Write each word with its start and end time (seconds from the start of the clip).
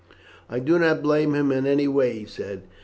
"I 0.49 0.57
do 0.57 0.79
not 0.79 1.03
blame 1.03 1.35
him 1.35 1.51
in 1.51 1.67
any 1.67 1.87
way," 1.87 2.13
he 2.13 2.25
said. 2.25 2.63